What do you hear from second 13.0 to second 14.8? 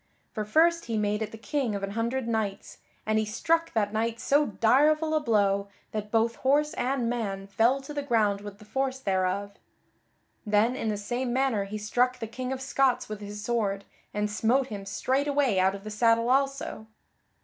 with his sword, and smote